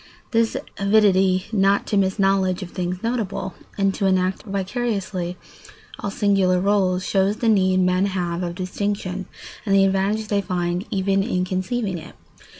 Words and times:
This 0.31 0.57
avidity 0.79 1.45
not 1.51 1.85
to 1.85 1.95
miss 1.95 2.17
knowledge 2.17 2.63
of 2.63 2.71
things 2.71 3.03
notable, 3.03 3.53
and 3.77 3.93
to 3.93 4.07
enact 4.07 4.41
vicariously 4.41 5.37
all 5.99 6.09
singular 6.09 6.59
rôles, 6.59 7.03
shows 7.03 7.35
the 7.37 7.47
need 7.47 7.81
men 7.81 8.07
have 8.07 8.41
of 8.41 8.55
distinction 8.55 9.27
and 9.63 9.75
the 9.75 9.85
advantage 9.85 10.27
they 10.29 10.41
find 10.41 10.85
even 10.89 11.21
in 11.21 11.45
conceiving 11.45 11.99
it. 11.99 12.15